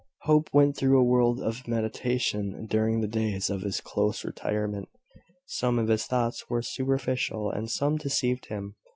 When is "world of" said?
1.03-1.67